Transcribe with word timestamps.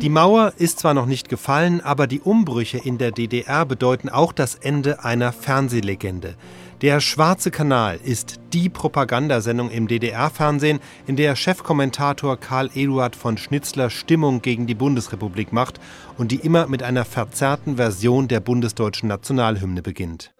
Die 0.00 0.10
Mauer 0.10 0.52
ist 0.58 0.78
zwar 0.78 0.94
noch 0.94 1.06
nicht 1.06 1.28
gefallen, 1.28 1.80
aber 1.80 2.06
die 2.06 2.20
Umbrüche 2.20 2.78
in 2.78 2.98
der 2.98 3.10
DDR 3.10 3.66
bedeuten 3.66 4.08
auch 4.08 4.32
das 4.32 4.54
Ende 4.54 5.02
einer 5.02 5.32
Fernsehlegende. 5.32 6.36
Der 6.82 7.00
Schwarze 7.00 7.50
Kanal 7.50 7.98
ist 8.04 8.38
die 8.52 8.68
Propagandasendung 8.68 9.70
im 9.70 9.88
DDR-Fernsehen, 9.88 10.78
in 11.08 11.16
der 11.16 11.34
Chefkommentator 11.34 12.36
Karl 12.36 12.70
Eduard 12.76 13.16
von 13.16 13.38
Schnitzler 13.38 13.90
Stimmung 13.90 14.40
gegen 14.40 14.68
die 14.68 14.76
Bundesrepublik 14.76 15.52
macht 15.52 15.80
und 16.16 16.30
die 16.30 16.36
immer 16.36 16.68
mit 16.68 16.84
einer 16.84 17.04
verzerrten 17.04 17.74
Version 17.74 18.28
der 18.28 18.38
bundesdeutschen 18.38 19.08
Nationalhymne 19.08 19.82
beginnt. 19.82 20.32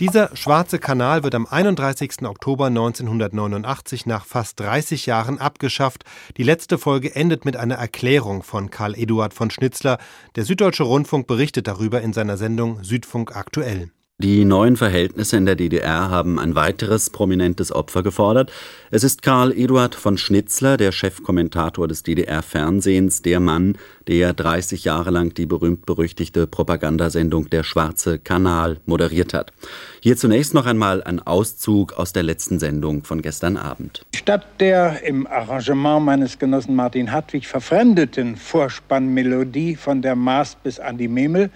Dieser 0.00 0.36
Schwarze 0.36 0.78
Kanal 0.78 1.24
wird 1.24 1.34
am 1.34 1.44
31. 1.44 2.22
Oktober 2.22 2.66
1989 2.66 4.06
nach 4.06 4.26
fast 4.26 4.60
30 4.60 5.06
Jahren 5.06 5.40
abgeschafft. 5.40 6.04
Die 6.36 6.44
letzte 6.44 6.78
Folge 6.78 7.16
endet 7.16 7.44
mit 7.44 7.56
einer 7.56 7.74
Erklärung 7.74 8.44
von 8.44 8.70
Karl 8.70 8.94
Eduard 8.96 9.34
von 9.34 9.50
Schnitzler. 9.50 9.98
Der 10.36 10.44
Süddeutsche 10.44 10.84
Rundfunk 10.84 11.26
berichtet 11.26 11.66
darüber 11.66 12.00
in 12.00 12.12
seiner 12.12 12.36
Sendung 12.36 12.84
Südfunk 12.84 13.34
aktuell. 13.34 13.90
Die 14.20 14.44
neuen 14.44 14.76
Verhältnisse 14.76 15.36
in 15.36 15.46
der 15.46 15.54
DDR 15.54 16.10
haben 16.10 16.40
ein 16.40 16.56
weiteres 16.56 17.08
prominentes 17.08 17.70
Opfer 17.70 18.02
gefordert. 18.02 18.50
Es 18.90 19.04
ist 19.04 19.22
Karl 19.22 19.52
Eduard 19.52 19.94
von 19.94 20.18
Schnitzler, 20.18 20.76
der 20.76 20.90
Chefkommentator 20.90 21.86
des 21.86 22.02
DDR-Fernsehens, 22.02 23.22
der 23.22 23.38
Mann, 23.38 23.78
der 24.08 24.32
30 24.32 24.82
Jahre 24.82 25.12
lang 25.12 25.34
die 25.34 25.46
berühmt-berüchtigte 25.46 26.48
Propagandasendung 26.48 27.48
Der 27.50 27.62
Schwarze 27.62 28.18
Kanal 28.18 28.78
moderiert 28.86 29.34
hat. 29.34 29.52
Hier 30.00 30.16
zunächst 30.16 30.52
noch 30.52 30.66
einmal 30.66 31.00
ein 31.04 31.24
Auszug 31.24 31.92
aus 31.92 32.12
der 32.12 32.24
letzten 32.24 32.58
Sendung 32.58 33.04
von 33.04 33.22
gestern 33.22 33.56
Abend. 33.56 34.04
Statt 34.16 34.48
der 34.58 35.00
im 35.04 35.28
Arrangement 35.28 36.04
meines 36.04 36.40
Genossen 36.40 36.74
Martin 36.74 37.12
Hartwig 37.12 37.46
verfremdeten 37.46 38.34
Vorspannmelodie 38.34 39.76
von 39.76 40.02
der 40.02 40.16
Maas 40.16 40.56
bis 40.56 40.80
an 40.80 40.98
die 40.98 41.06
Memel 41.06 41.50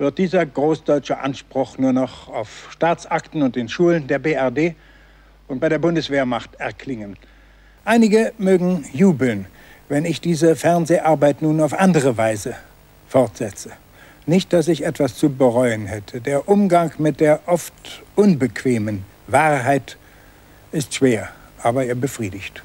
wird 0.00 0.16
dieser 0.16 0.46
großdeutsche 0.46 1.18
Anspruch 1.18 1.76
nur 1.76 1.92
noch 1.92 2.28
auf 2.28 2.68
Staatsakten 2.70 3.42
und 3.42 3.54
den 3.54 3.68
Schulen 3.68 4.06
der 4.06 4.18
BRD 4.18 4.74
und 5.46 5.60
bei 5.60 5.68
der 5.68 5.78
Bundeswehrmacht 5.78 6.54
erklingen. 6.54 7.16
Einige 7.84 8.32
mögen 8.38 8.86
jubeln, 8.94 9.44
wenn 9.90 10.06
ich 10.06 10.22
diese 10.22 10.56
Fernseharbeit 10.56 11.42
nun 11.42 11.60
auf 11.60 11.78
andere 11.78 12.16
Weise 12.16 12.54
fortsetze. 13.08 13.72
Nicht, 14.24 14.54
dass 14.54 14.68
ich 14.68 14.86
etwas 14.86 15.16
zu 15.16 15.28
bereuen 15.28 15.84
hätte. 15.84 16.22
Der 16.22 16.48
Umgang 16.48 16.92
mit 16.96 17.20
der 17.20 17.40
oft 17.44 18.02
unbequemen 18.16 19.04
Wahrheit 19.26 19.98
ist 20.72 20.94
schwer, 20.94 21.28
aber 21.62 21.84
er 21.84 21.94
befriedigt. 21.94 22.62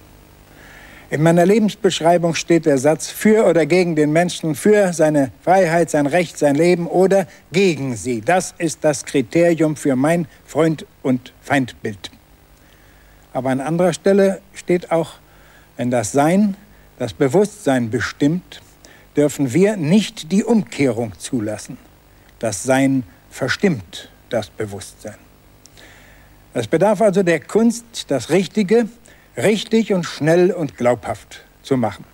In 1.12 1.22
meiner 1.22 1.46
Lebensbeschreibung 1.46 2.34
steht 2.34 2.66
der 2.66 2.80
Satz 2.80 3.08
für 3.10 3.46
oder 3.46 3.68
gegen 3.68 3.96
den 3.96 4.12
Menschen, 4.12 4.56
für 4.56 4.92
seine 4.92 5.32
Freiheit, 5.44 5.92
sein 5.92 6.08
Recht, 6.08 6.38
sein 6.40 6.56
Leben 6.56 6.88
oder 6.88 7.28
gegen 7.52 7.96
sie. 7.96 8.22
Das 8.22 8.56
ist 8.58 8.84
das 8.84 9.06
Kriterium 9.06 9.76
für 9.76 9.96
mein 9.96 10.28
Freund- 10.46 10.88
und 11.04 11.32
Feindbild. 11.42 12.10
Aber 13.34 13.52
an 13.52 13.62
anderer 13.62 13.94
Stelle 13.94 14.42
steht 14.56 14.92
auch, 14.92 15.14
wenn 15.78 15.92
das 15.92 16.12
Sein, 16.12 16.58
das 16.98 17.14
Bewusstsein 17.14 17.92
bestimmt, 17.92 18.62
dürfen 19.16 19.54
wir 19.54 19.78
nicht 19.78 20.32
die 20.32 20.44
Umkehrung 20.44 21.14
zulassen. 21.20 21.78
Das 22.40 22.64
Sein 22.64 23.04
verstimmt 23.30 24.10
das 24.30 24.50
Bewusstsein. 24.50 25.16
Es 26.54 26.68
bedarf 26.68 27.02
also 27.02 27.22
der 27.22 27.42
Kunst, 27.42 27.86
das 28.08 28.30
Richtige, 28.32 28.88
richtig 29.38 29.94
und 29.94 30.06
schnell 30.06 30.52
und 30.52 30.78
glaubhaft 30.78 31.44
zu 31.62 31.78
machen. 31.78 32.06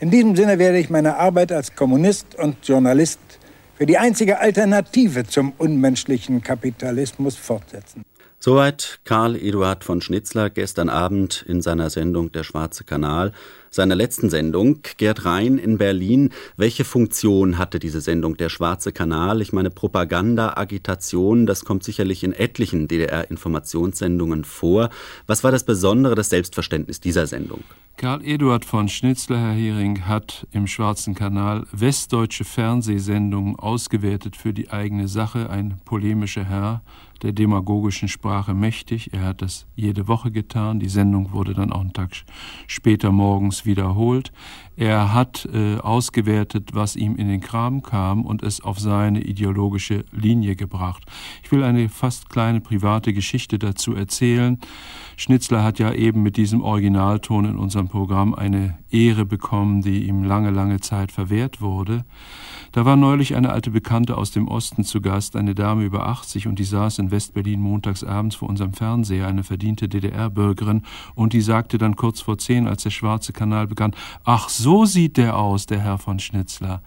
In 0.00 0.10
diesem 0.10 0.34
Sinne 0.34 0.58
werde 0.58 0.78
ich 0.78 0.90
meine 0.90 1.16
Arbeit 1.16 1.52
als 1.52 1.74
Kommunist 1.74 2.34
und 2.36 2.56
Journalist 2.66 3.20
für 3.76 3.86
die 3.86 3.98
einzige 3.98 4.38
Alternative 4.38 5.26
zum 5.26 5.52
unmenschlichen 5.58 6.42
Kapitalismus 6.42 7.36
fortsetzen. 7.36 8.04
Soweit 8.42 9.00
Karl 9.04 9.36
Eduard 9.36 9.84
von 9.84 10.00
Schnitzler 10.00 10.48
gestern 10.48 10.88
Abend 10.88 11.44
in 11.46 11.60
seiner 11.60 11.90
Sendung 11.90 12.32
Der 12.32 12.42
Schwarze 12.42 12.84
Kanal, 12.84 13.32
seiner 13.68 13.94
letzten 13.94 14.30
Sendung. 14.30 14.80
Gerd 14.96 15.26
Rhein 15.26 15.58
in 15.58 15.76
Berlin. 15.76 16.30
Welche 16.56 16.84
Funktion 16.84 17.58
hatte 17.58 17.78
diese 17.78 18.00
Sendung 18.00 18.38
Der 18.38 18.48
Schwarze 18.48 18.92
Kanal? 18.92 19.42
Ich 19.42 19.52
meine, 19.52 19.68
Propaganda, 19.68 20.54
Agitation, 20.56 21.44
das 21.44 21.66
kommt 21.66 21.84
sicherlich 21.84 22.24
in 22.24 22.32
etlichen 22.32 22.88
DDR-Informationssendungen 22.88 24.44
vor. 24.44 24.88
Was 25.26 25.44
war 25.44 25.52
das 25.52 25.64
Besondere, 25.64 26.14
das 26.14 26.30
Selbstverständnis 26.30 26.98
dieser 26.98 27.26
Sendung? 27.26 27.62
Karl 27.98 28.24
Eduard 28.24 28.64
von 28.64 28.88
Schnitzler, 28.88 29.36
Herr 29.36 29.52
Hering, 29.52 30.06
hat 30.06 30.46
im 30.52 30.66
Schwarzen 30.66 31.14
Kanal 31.14 31.66
westdeutsche 31.72 32.44
Fernsehsendungen 32.44 33.56
ausgewertet 33.56 34.34
für 34.34 34.54
die 34.54 34.70
eigene 34.70 35.08
Sache. 35.08 35.50
Ein 35.50 35.78
polemischer 35.84 36.44
Herr, 36.44 36.80
der 37.22 37.32
demagogischen 37.32 38.08
Sprache 38.08 38.54
mächtig. 38.54 39.12
Er 39.12 39.22
hat 39.22 39.42
das 39.42 39.66
jede 39.76 40.08
Woche 40.08 40.30
getan. 40.30 40.80
Die 40.80 40.88
Sendung 40.88 41.32
wurde 41.32 41.54
dann 41.54 41.72
auch 41.72 41.80
einen 41.80 41.92
Tag 41.92 42.10
später 42.66 43.12
morgens 43.12 43.66
wiederholt. 43.66 44.32
Er 44.76 45.12
hat 45.12 45.46
äh, 45.52 45.76
ausgewertet, 45.76 46.70
was 46.72 46.96
ihm 46.96 47.16
in 47.16 47.28
den 47.28 47.40
Kram 47.40 47.82
kam 47.82 48.24
und 48.24 48.42
es 48.42 48.62
auf 48.62 48.80
seine 48.80 49.20
ideologische 49.20 50.06
Linie 50.10 50.56
gebracht. 50.56 51.04
Ich 51.42 51.52
will 51.52 51.62
eine 51.62 51.88
fast 51.90 52.30
kleine 52.30 52.62
private 52.62 53.12
Geschichte 53.12 53.58
dazu 53.58 53.94
erzählen. 53.94 54.58
Schnitzler 55.18 55.62
hat 55.62 55.78
ja 55.78 55.92
eben 55.92 56.22
mit 56.22 56.38
diesem 56.38 56.62
Originalton 56.62 57.44
in 57.44 57.56
unserem 57.58 57.88
Programm 57.88 58.34
eine 58.34 58.78
Ehre 58.90 59.26
bekommen, 59.26 59.82
die 59.82 60.06
ihm 60.06 60.24
lange, 60.24 60.50
lange 60.50 60.80
Zeit 60.80 61.12
verwehrt 61.12 61.60
wurde. 61.60 62.06
Da 62.72 62.84
war 62.86 62.96
neulich 62.96 63.34
eine 63.36 63.50
alte 63.50 63.70
Bekannte 63.70 64.16
aus 64.16 64.30
dem 64.30 64.48
Osten 64.48 64.84
zu 64.84 65.00
Gast, 65.00 65.36
eine 65.36 65.54
Dame 65.54 65.84
über 65.84 66.06
80, 66.06 66.46
und 66.46 66.58
die 66.58 66.64
saß 66.64 67.00
in 67.00 67.09
Westberlin 67.10 67.60
montags 67.60 68.04
abends 68.04 68.36
vor 68.36 68.48
unserem 68.48 68.72
Fernseher, 68.72 69.26
eine 69.26 69.44
verdiente 69.44 69.88
DDR-Bürgerin, 69.88 70.82
und 71.14 71.32
die 71.32 71.40
sagte 71.40 71.78
dann 71.78 71.96
kurz 71.96 72.20
vor 72.20 72.38
zehn, 72.38 72.66
als 72.66 72.82
der 72.82 72.90
schwarze 72.90 73.32
Kanal 73.32 73.66
begann, 73.66 73.94
ach, 74.24 74.48
so 74.48 74.84
sieht 74.84 75.16
der 75.16 75.36
aus, 75.36 75.66
der 75.66 75.80
Herr 75.80 75.98
von 75.98 76.18
Schnitzler. 76.18 76.82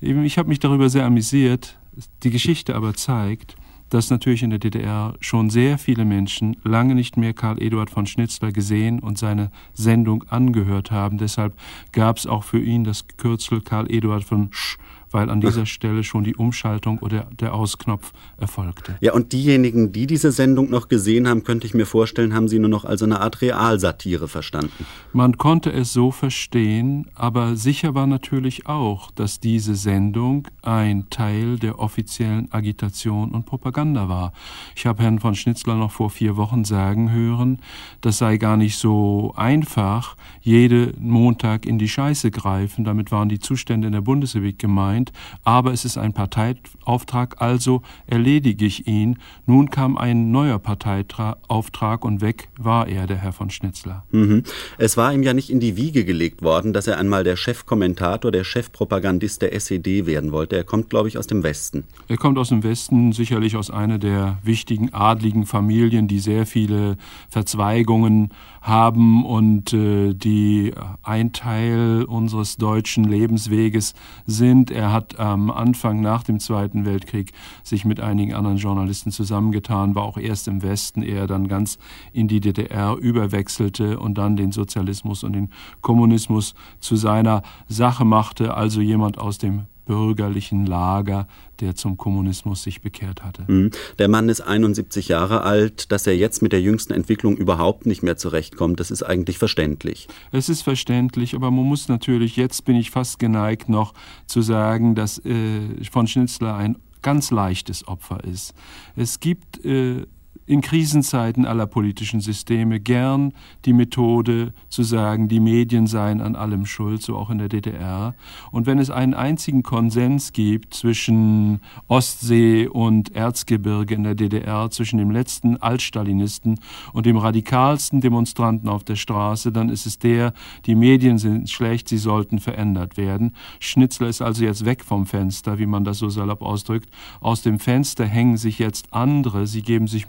Ich 0.00 0.38
habe 0.38 0.48
mich 0.48 0.58
darüber 0.58 0.88
sehr 0.88 1.06
amüsiert. 1.06 1.78
Die 2.22 2.30
Geschichte 2.30 2.74
aber 2.74 2.94
zeigt, 2.94 3.56
dass 3.88 4.10
natürlich 4.10 4.42
in 4.42 4.50
der 4.50 4.58
DDR 4.58 5.14
schon 5.20 5.48
sehr 5.50 5.78
viele 5.78 6.04
Menschen 6.04 6.56
lange 6.64 6.94
nicht 6.94 7.16
mehr 7.16 7.32
Karl 7.32 7.62
Eduard 7.62 7.90
von 7.90 8.06
Schnitzler 8.06 8.52
gesehen 8.52 8.98
und 8.98 9.16
seine 9.16 9.50
Sendung 9.74 10.24
angehört 10.28 10.90
haben. 10.90 11.18
Deshalb 11.18 11.54
gab 11.92 12.18
es 12.18 12.26
auch 12.26 12.44
für 12.44 12.60
ihn 12.60 12.84
das 12.84 13.06
Kürzel 13.16 13.60
Karl 13.60 13.90
Eduard 13.90 14.24
von 14.24 14.48
Sch 14.52 14.76
weil 15.16 15.30
an 15.30 15.40
dieser 15.40 15.64
Stelle 15.64 16.04
schon 16.04 16.24
die 16.24 16.36
Umschaltung 16.36 16.98
oder 16.98 17.26
der 17.40 17.54
Ausknopf 17.54 18.12
erfolgte. 18.36 18.96
Ja, 19.00 19.14
und 19.14 19.32
diejenigen, 19.32 19.90
die 19.90 20.06
diese 20.06 20.30
Sendung 20.30 20.68
noch 20.68 20.88
gesehen 20.88 21.26
haben, 21.26 21.42
könnte 21.42 21.66
ich 21.66 21.72
mir 21.72 21.86
vorstellen, 21.86 22.34
haben 22.34 22.48
sie 22.48 22.58
nur 22.58 22.68
noch 22.68 22.84
als 22.84 23.02
eine 23.02 23.22
Art 23.22 23.40
Realsatire 23.40 24.28
verstanden. 24.28 24.84
Man 25.14 25.38
konnte 25.38 25.72
es 25.72 25.94
so 25.94 26.10
verstehen, 26.10 27.06
aber 27.14 27.56
sicher 27.56 27.94
war 27.94 28.06
natürlich 28.06 28.66
auch, 28.66 29.10
dass 29.10 29.40
diese 29.40 29.74
Sendung 29.74 30.48
ein 30.60 31.08
Teil 31.08 31.58
der 31.58 31.78
offiziellen 31.78 32.52
Agitation 32.52 33.30
und 33.30 33.46
Propaganda 33.46 34.10
war. 34.10 34.34
Ich 34.74 34.84
habe 34.84 35.02
Herrn 35.02 35.18
von 35.18 35.34
Schnitzler 35.34 35.76
noch 35.76 35.92
vor 35.92 36.10
vier 36.10 36.36
Wochen 36.36 36.66
sagen 36.66 37.10
hören, 37.10 37.60
das 38.02 38.18
sei 38.18 38.36
gar 38.36 38.58
nicht 38.58 38.76
so 38.76 39.32
einfach, 39.34 40.14
jede 40.42 40.92
Montag 40.98 41.64
in 41.64 41.78
die 41.78 41.88
Scheiße 41.88 42.30
greifen. 42.30 42.84
Damit 42.84 43.10
waren 43.10 43.30
die 43.30 43.38
Zustände 43.38 43.86
in 43.86 43.94
der 43.94 44.02
Bundesrepublik 44.02 44.58
gemeint 44.58 45.05
sind, 45.06 45.12
aber 45.44 45.72
es 45.72 45.84
ist 45.84 45.98
ein 45.98 46.12
Parteiauftrag, 46.12 47.36
also 47.40 47.82
erledige 48.06 48.64
ich 48.64 48.86
ihn. 48.86 49.18
Nun 49.46 49.70
kam 49.70 49.96
ein 49.96 50.30
neuer 50.30 50.58
Parteiauftrag 50.58 52.04
und 52.04 52.20
weg 52.20 52.48
war 52.58 52.88
er, 52.88 53.06
der 53.06 53.18
Herr 53.18 53.32
von 53.32 53.50
Schnitzler. 53.50 54.04
Mhm. 54.10 54.42
Es 54.78 54.96
war 54.96 55.12
ihm 55.12 55.22
ja 55.22 55.34
nicht 55.34 55.50
in 55.50 55.60
die 55.60 55.76
Wiege 55.76 56.04
gelegt 56.04 56.42
worden, 56.42 56.72
dass 56.72 56.86
er 56.86 56.98
einmal 56.98 57.24
der 57.24 57.36
Chefkommentator, 57.36 58.30
der 58.30 58.44
Chefpropagandist 58.44 59.42
der 59.42 59.54
SED 59.54 60.06
werden 60.06 60.32
wollte. 60.32 60.56
Er 60.56 60.64
kommt, 60.64 60.90
glaube 60.90 61.08
ich, 61.08 61.18
aus 61.18 61.26
dem 61.26 61.42
Westen. 61.42 61.84
Er 62.08 62.16
kommt 62.16 62.38
aus 62.38 62.48
dem 62.48 62.62
Westen, 62.62 63.12
sicherlich 63.12 63.56
aus 63.56 63.70
einer 63.70 63.98
der 63.98 64.38
wichtigen 64.42 64.92
adligen 64.92 65.46
Familien, 65.46 66.08
die 66.08 66.18
sehr 66.18 66.46
viele 66.46 66.96
Verzweigungen 67.28 68.30
haben 68.60 69.24
und 69.24 69.72
äh, 69.72 70.12
die 70.12 70.72
ein 71.02 71.32
Teil 71.32 72.04
unseres 72.04 72.56
deutschen 72.56 73.04
Lebensweges 73.04 73.94
sind. 74.26 74.72
Er 74.72 74.85
hat 74.92 75.18
am 75.18 75.50
Anfang 75.50 76.00
nach 76.00 76.22
dem 76.22 76.40
Zweiten 76.40 76.84
Weltkrieg 76.84 77.32
sich 77.62 77.84
mit 77.84 78.00
einigen 78.00 78.34
anderen 78.34 78.56
Journalisten 78.56 79.10
zusammengetan, 79.10 79.94
war 79.94 80.04
auch 80.04 80.18
erst 80.18 80.48
im 80.48 80.62
Westen, 80.62 81.02
ehe 81.02 81.26
dann 81.26 81.48
ganz 81.48 81.78
in 82.12 82.28
die 82.28 82.40
DDR 82.40 82.96
überwechselte 82.96 83.98
und 83.98 84.18
dann 84.18 84.36
den 84.36 84.52
Sozialismus 84.52 85.24
und 85.24 85.32
den 85.32 85.50
Kommunismus 85.80 86.54
zu 86.80 86.96
seiner 86.96 87.42
Sache 87.68 88.04
machte, 88.04 88.54
also 88.54 88.80
jemand 88.80 89.18
aus 89.18 89.38
dem 89.38 89.66
bürgerlichen 89.86 90.66
Lager, 90.66 91.26
der 91.60 91.74
zum 91.74 91.96
Kommunismus 91.96 92.62
sich 92.62 92.82
bekehrt 92.82 93.24
hatte. 93.24 93.44
Mhm. 93.50 93.70
Der 93.98 94.08
Mann 94.08 94.28
ist 94.28 94.42
71 94.42 95.08
Jahre 95.08 95.42
alt, 95.42 95.90
dass 95.90 96.06
er 96.06 96.16
jetzt 96.16 96.42
mit 96.42 96.52
der 96.52 96.60
jüngsten 96.60 96.92
Entwicklung 96.92 97.36
überhaupt 97.36 97.86
nicht 97.86 98.02
mehr 98.02 98.18
zurechtkommt, 98.18 98.78
das 98.78 98.90
ist 98.90 99.02
eigentlich 99.02 99.38
verständlich. 99.38 100.08
Es 100.32 100.50
ist 100.50 100.62
verständlich, 100.62 101.34
aber 101.34 101.50
man 101.50 101.64
muss 101.64 101.88
natürlich, 101.88 102.36
jetzt 102.36 102.64
bin 102.66 102.76
ich 102.76 102.90
fast 102.90 103.18
geneigt 103.18 103.68
noch 103.70 103.94
zu 104.26 104.42
sagen, 104.42 104.94
dass 104.94 105.24
äh, 105.24 105.84
von 105.90 106.06
Schnitzler 106.06 106.56
ein 106.56 106.76
ganz 107.02 107.30
leichtes 107.30 107.86
Opfer 107.86 108.24
ist. 108.24 108.52
Es 108.96 109.20
gibt 109.20 109.64
äh, 109.64 110.06
in 110.46 110.60
Krisenzeiten 110.60 111.44
aller 111.44 111.66
politischen 111.66 112.20
Systeme 112.20 112.80
gern 112.80 113.32
die 113.64 113.72
Methode 113.72 114.52
zu 114.68 114.82
sagen, 114.84 115.28
die 115.28 115.40
Medien 115.40 115.86
seien 115.86 116.20
an 116.20 116.36
allem 116.36 116.66
schuld, 116.66 117.02
so 117.02 117.16
auch 117.16 117.30
in 117.30 117.38
der 117.38 117.48
DDR. 117.48 118.14
Und 118.52 118.66
wenn 118.66 118.78
es 118.78 118.90
einen 118.90 119.14
einzigen 119.14 119.62
Konsens 119.62 120.32
gibt 120.32 120.74
zwischen 120.74 121.60
Ostsee 121.88 122.68
und 122.68 123.14
Erzgebirge 123.14 123.94
in 123.94 124.04
der 124.04 124.14
DDR, 124.14 124.70
zwischen 124.70 124.98
dem 124.98 125.10
letzten 125.10 125.56
Altstalinisten 125.56 126.60
und 126.92 127.06
dem 127.06 127.16
radikalsten 127.16 128.00
Demonstranten 128.00 128.68
auf 128.68 128.84
der 128.84 128.96
Straße, 128.96 129.50
dann 129.50 129.68
ist 129.68 129.86
es 129.86 129.98
der, 129.98 130.32
die 130.66 130.74
Medien 130.74 131.18
sind 131.18 131.50
schlecht, 131.50 131.88
sie 131.88 131.98
sollten 131.98 132.38
verändert 132.38 132.96
werden. 132.96 133.34
Schnitzler 133.58 134.08
ist 134.08 134.22
also 134.22 134.44
jetzt 134.44 134.64
weg 134.64 134.84
vom 134.84 135.06
Fenster, 135.06 135.58
wie 135.58 135.66
man 135.66 135.84
das 135.84 135.98
so 135.98 136.08
salopp 136.08 136.42
ausdrückt. 136.42 136.88
Aus 137.20 137.42
dem 137.42 137.58
Fenster 137.58 138.06
hängen 138.06 138.36
sich 138.36 138.58
jetzt 138.58 138.92
andere, 138.92 139.46
sie 139.46 139.62
geben 139.62 139.88
sich 139.88 140.08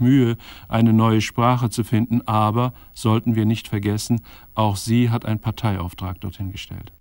Eine 0.68 0.92
neue 0.92 1.20
Sprache 1.20 1.70
zu 1.70 1.84
finden, 1.84 2.22
aber 2.26 2.72
sollten 2.92 3.34
wir 3.34 3.46
nicht 3.46 3.68
vergessen, 3.68 4.20
auch 4.54 4.76
sie 4.76 5.10
hat 5.10 5.24
einen 5.24 5.40
Parteiauftrag 5.40 6.20
dorthin 6.20 6.52
gestellt. 6.52 6.92